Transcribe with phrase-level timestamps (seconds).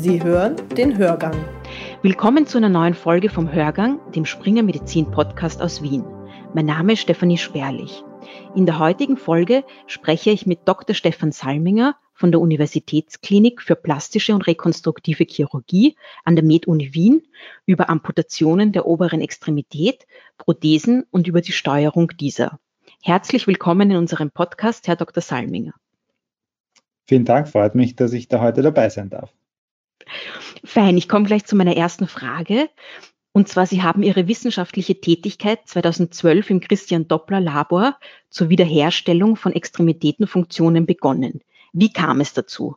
[0.00, 1.36] Sie hören den Hörgang.
[2.00, 6.02] Willkommen zu einer neuen Folge vom Hörgang, dem Springer Medizin Podcast aus Wien.
[6.54, 8.02] Mein Name ist Stefanie Sperlich.
[8.56, 10.94] In der heutigen Folge spreche ich mit Dr.
[10.94, 17.20] Stefan Salminger von der Universitätsklinik für plastische und rekonstruktive Chirurgie an der MedUni Wien
[17.66, 20.06] über Amputationen der oberen Extremität,
[20.38, 22.58] Prothesen und über die Steuerung dieser.
[23.02, 25.22] Herzlich willkommen in unserem Podcast, Herr Dr.
[25.22, 25.74] Salminger.
[27.06, 29.30] Vielen Dank, freut mich, dass ich da heute dabei sein darf.
[30.64, 32.68] Fein, ich komme gleich zu meiner ersten Frage.
[33.32, 37.96] Und zwar, Sie haben Ihre wissenschaftliche Tätigkeit 2012 im Christian Doppler Labor
[38.28, 41.40] zur Wiederherstellung von Extremitätenfunktionen begonnen.
[41.72, 42.76] Wie kam es dazu?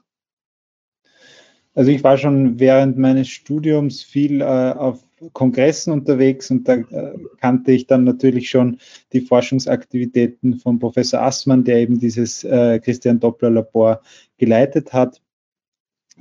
[1.76, 7.18] Also ich war schon während meines Studiums viel äh, auf Kongressen unterwegs und da äh,
[7.40, 8.78] kannte ich dann natürlich schon
[9.12, 14.02] die Forschungsaktivitäten von Professor Assmann, der eben dieses äh, Christian Doppler Labor
[14.38, 15.20] geleitet hat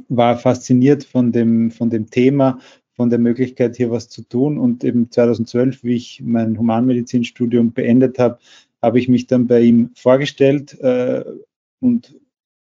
[0.08, 2.58] war fasziniert von dem, von dem Thema,
[2.94, 4.58] von der Möglichkeit, hier was zu tun.
[4.58, 8.38] Und eben 2012, wie ich mein Humanmedizinstudium beendet habe,
[8.80, 11.24] habe ich mich dann bei ihm vorgestellt äh,
[11.80, 12.14] und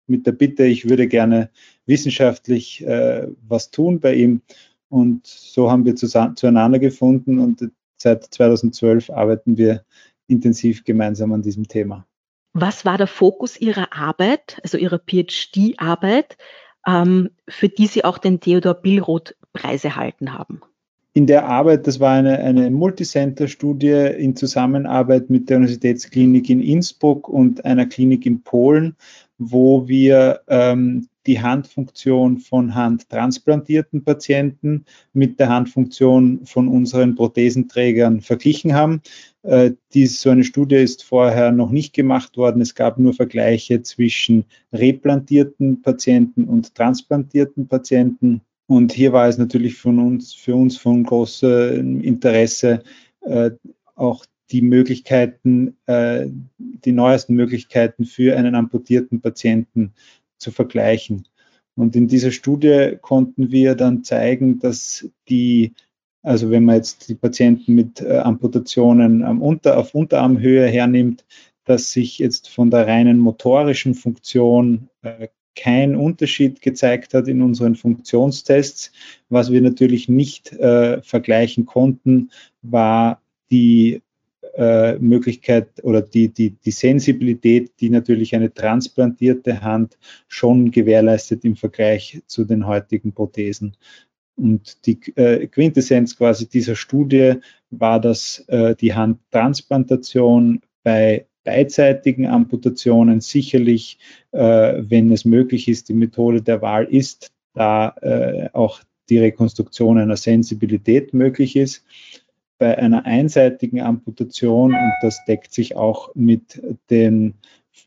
[0.07, 1.49] mit der Bitte, ich würde gerne
[1.85, 4.41] wissenschaftlich äh, was tun bei ihm.
[4.89, 9.83] Und so haben wir zueinander gefunden und seit 2012 arbeiten wir
[10.27, 12.05] intensiv gemeinsam an diesem Thema.
[12.53, 16.37] Was war der Fokus Ihrer Arbeit, also Ihrer PhD-Arbeit?
[16.87, 20.61] Ähm, für die Sie auch den Theodor Billroth-Preis erhalten haben.
[21.15, 27.29] In der Arbeit, das war eine, eine Multicenter-Studie in Zusammenarbeit mit der Universitätsklinik in Innsbruck
[27.29, 28.95] und einer Klinik in Polen,
[29.37, 38.73] wo wir ähm, die Handfunktion von handtransplantierten Patienten mit der Handfunktion von unseren Prothesenträgern verglichen
[38.73, 39.01] haben.
[39.43, 42.61] Äh, dies, so eine Studie ist vorher noch nicht gemacht worden.
[42.61, 48.41] Es gab nur Vergleiche zwischen replantierten Patienten und transplantierten Patienten.
[48.67, 52.83] Und hier war es natürlich von uns, für uns von großem Interesse,
[53.21, 53.51] äh,
[53.95, 59.93] auch die Möglichkeiten, äh, die neuesten Möglichkeiten für einen amputierten Patienten
[60.43, 61.27] zu vergleichen.
[61.75, 65.73] Und in dieser Studie konnten wir dann zeigen, dass die,
[66.21, 71.25] also wenn man jetzt die Patienten mit äh, Amputationen am Unter, auf Unterarmhöhe hernimmt,
[71.65, 77.75] dass sich jetzt von der reinen motorischen Funktion äh, kein Unterschied gezeigt hat in unseren
[77.75, 78.91] Funktionstests.
[79.29, 82.29] Was wir natürlich nicht äh, vergleichen konnten,
[82.61, 84.02] war die
[84.55, 89.97] äh, Möglichkeit oder die, die, die Sensibilität, die natürlich eine transplantierte Hand
[90.27, 93.75] schon gewährleistet im Vergleich zu den heutigen Prothesen.
[94.35, 97.35] Und die äh, Quintessenz quasi dieser Studie
[97.69, 103.99] war, dass äh, die Handtransplantation bei beidseitigen Amputationen sicherlich,
[104.31, 104.39] äh,
[104.77, 110.17] wenn es möglich ist, die Methode der Wahl ist, da äh, auch die Rekonstruktion einer
[110.17, 111.83] Sensibilität möglich ist
[112.63, 117.33] bei einer einseitigen Amputation, und das deckt sich auch mit, den,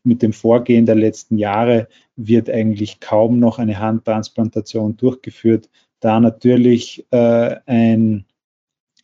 [0.05, 5.71] mit dem Vorgehen der letzten Jahre, wird eigentlich kaum noch eine Handtransplantation durchgeführt,
[6.01, 8.27] da natürlich äh, ein,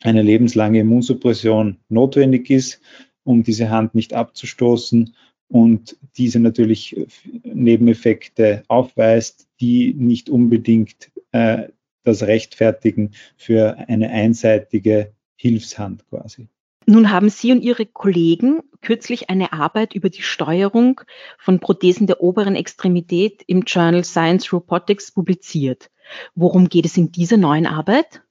[0.03, 2.79] eine lebenslange Immunsuppression notwendig ist,
[3.23, 5.15] um diese Hand nicht abzustoßen
[5.47, 6.95] und diese natürlich
[7.41, 11.69] Nebeneffekte aufweist, die nicht unbedingt äh,
[12.03, 16.47] das rechtfertigen für eine einseitige Hilfshand quasi.
[16.85, 21.01] Nun haben Sie und Ihre Kollegen kürzlich eine Arbeit über die Steuerung
[21.37, 25.91] von Prothesen der oberen Extremität im Journal Science Robotics publiziert.
[26.33, 28.21] Worum geht es in dieser neuen Arbeit?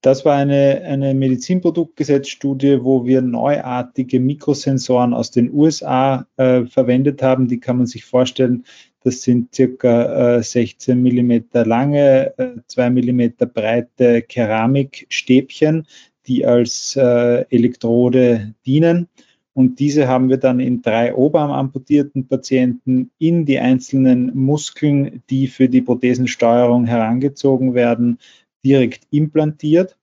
[0.00, 7.48] Das war eine, eine Medizinproduktgesetzstudie, wo wir neuartige Mikrosensoren aus den USA äh, verwendet haben.
[7.48, 8.64] Die kann man sich vorstellen,
[9.04, 15.86] das sind circa äh, 16 Millimeter lange, äh, 2 Millimeter breite Keramikstäbchen,
[16.26, 19.08] die als äh, Elektrode dienen.
[19.52, 25.68] Und diese haben wir dann in drei oberarmamputierten Patienten in die einzelnen Muskeln, die für
[25.68, 28.18] die Prothesensteuerung herangezogen werden,
[28.64, 29.98] direkt implantiert.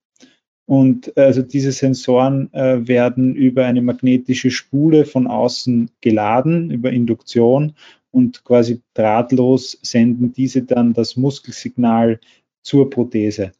[0.64, 6.92] Und äh, also diese Sensoren äh, werden über eine magnetische Spule von außen geladen, über
[6.92, 7.74] Induktion
[8.12, 12.20] und quasi drahtlos senden diese dann das Muskelsignal
[12.62, 13.52] zur Prothese.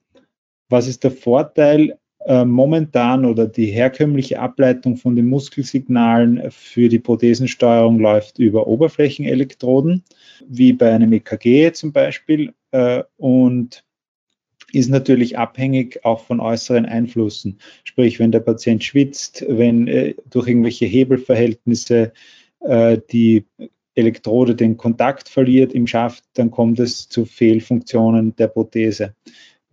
[0.69, 1.99] Was ist der Vorteil?
[2.25, 10.05] Äh, momentan oder die herkömmliche Ableitung von den Muskelsignalen für die Prothesensteuerung läuft über Oberflächenelektroden,
[10.47, 12.55] wie bei einem EKG zum Beispiel.
[12.71, 13.85] Äh, und
[14.73, 17.59] ist natürlich abhängig auch von äußeren Einflüssen.
[17.85, 22.13] Sprich, wenn der Patient schwitzt, wenn äh, durch irgendwelche Hebelverhältnisse
[22.61, 23.45] äh, die
[23.95, 29.15] Elektrode den Kontakt verliert im Schaft, dann kommt es zu Fehlfunktionen der Prothese.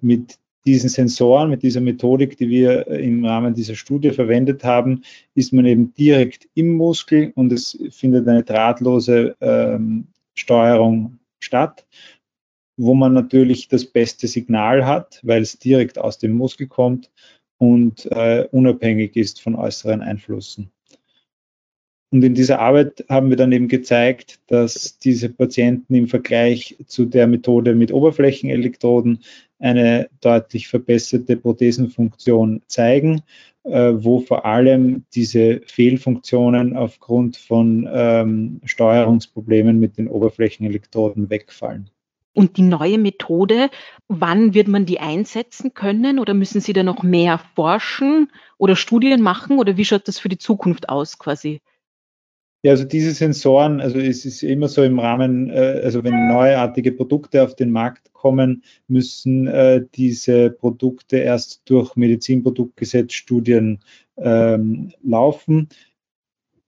[0.02, 5.54] Mit diesen Sensoren, mit dieser Methodik, die wir im Rahmen dieser Studie verwendet haben, ist
[5.54, 11.86] man eben direkt im Muskel und es findet eine drahtlose ähm, Steuerung statt,
[12.78, 17.10] wo man natürlich das beste Signal hat, weil es direkt aus dem Muskel kommt
[17.58, 20.72] und äh, unabhängig ist von äußeren Einflüssen.
[22.12, 27.06] Und in dieser Arbeit haben wir dann eben gezeigt, dass diese Patienten im Vergleich zu
[27.06, 29.20] der Methode mit Oberflächenelektroden
[29.60, 33.22] eine deutlich verbesserte Prothesenfunktion zeigen,
[33.64, 41.92] äh, wo vor allem diese Fehlfunktionen aufgrund von ähm, Steuerungsproblemen mit den Oberflächenelektroden wegfallen.
[42.34, 43.70] Und die neue Methode,
[44.08, 49.22] wann wird man die einsetzen können oder müssen Sie da noch mehr forschen oder Studien
[49.22, 51.62] machen oder wie schaut das für die Zukunft aus quasi?
[52.62, 56.92] Ja, also diese Sensoren, also es ist immer so im Rahmen, äh, also wenn neuartige
[56.92, 63.80] Produkte auf den Markt kommen, müssen äh, diese Produkte erst durch Medizinproduktgesetzstudien
[64.18, 65.70] ähm, laufen.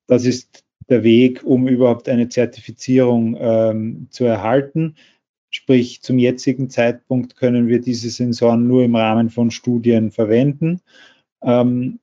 [0.07, 4.95] Das ist der Weg, um überhaupt eine Zertifizierung ähm, zu erhalten.
[5.49, 10.79] Sprich, zum jetzigen Zeitpunkt können wir diese Sensoren nur im Rahmen von Studien verwenden.
[11.43, 11.99] Ähm,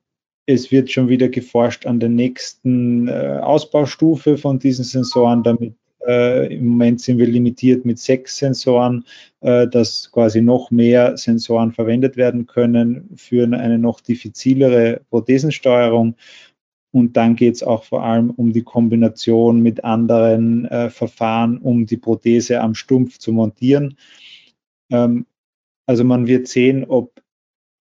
[0.49, 5.43] es wird schon wieder geforscht an der nächsten äh, Ausbaustufe von diesen Sensoren.
[5.43, 5.75] Damit
[6.07, 9.05] äh, im Moment sind wir limitiert mit sechs Sensoren,
[9.41, 16.15] äh, dass quasi noch mehr Sensoren verwendet werden können für eine noch diffizilere Prothesensteuerung.
[16.91, 21.85] Und dann geht es auch vor allem um die Kombination mit anderen äh, Verfahren, um
[21.85, 23.97] die Prothese am Stumpf zu montieren.
[24.89, 25.27] Ähm,
[25.85, 27.21] also man wird sehen, ob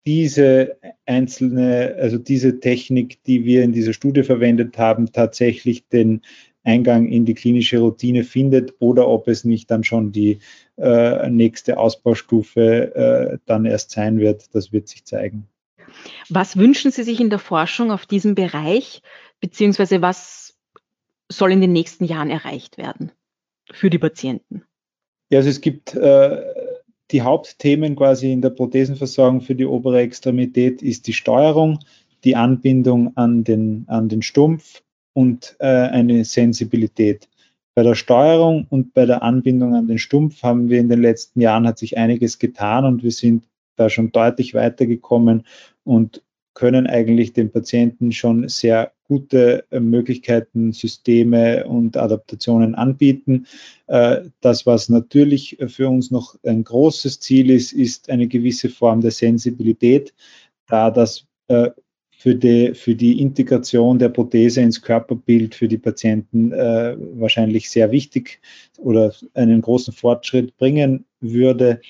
[0.08, 6.22] diese einzelne, also diese Technik, die wir in dieser Studie verwendet haben, tatsächlich den
[6.64, 10.38] Eingang in die klinische Routine findet oder ob es nicht dann schon die
[10.78, 14.54] äh, nächste Ausbaustufe äh, dann erst sein wird.
[14.54, 15.46] Das wird sich zeigen.
[16.30, 19.02] Was wünschen Sie sich in der Forschung auf diesem Bereich,
[19.40, 20.56] beziehungsweise was
[21.30, 23.12] soll in den nächsten Jahren erreicht werden
[23.70, 24.62] für die Patienten?
[25.28, 26.40] Ja, also es gibt äh,
[27.10, 31.78] die Hauptthemen quasi in der Prothesenversorgung für die obere Extremität ist die Steuerung,
[32.24, 34.82] die Anbindung an den, an den Stumpf
[35.14, 37.28] und äh, eine Sensibilität.
[37.74, 41.40] Bei der Steuerung und bei der Anbindung an den Stumpf haben wir in den letzten
[41.40, 43.44] Jahren hat sich einiges getan und wir sind
[43.76, 45.44] da schon deutlich weitergekommen
[45.84, 46.22] und
[46.58, 53.46] können eigentlich den Patienten schon sehr gute äh, Möglichkeiten, Systeme und Adaptationen anbieten.
[53.86, 59.00] Äh, das, was natürlich für uns noch ein großes Ziel ist, ist eine gewisse Form
[59.00, 60.12] der Sensibilität,
[60.66, 61.70] da das äh,
[62.10, 68.40] für die, für die Integration der Prothese ins Körperbild für die Patienten wahrscheinlich sehr wichtig
[68.78, 71.80] oder einen großen Fortschritt bringen würde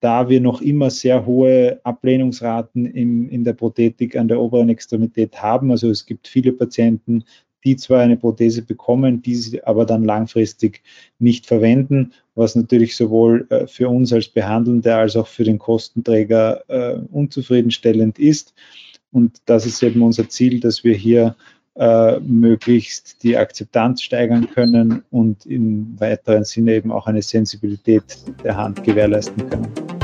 [0.00, 5.42] da wir noch immer sehr hohe Ablehnungsraten in, in der Prothetik an der oberen Extremität
[5.42, 5.70] haben.
[5.70, 7.24] Also es gibt viele Patienten,
[7.64, 10.82] die zwar eine Prothese bekommen, die sie aber dann langfristig
[11.18, 16.62] nicht verwenden, was natürlich sowohl äh, für uns als Behandelnde als auch für den Kostenträger
[16.68, 18.54] äh, unzufriedenstellend ist.
[19.12, 21.36] Und das ist eben unser Ziel, dass wir hier
[21.76, 28.56] äh, möglichst die Akzeptanz steigern können und im weiteren Sinne eben auch eine Sensibilität der
[28.56, 29.99] Hand gewährleisten können.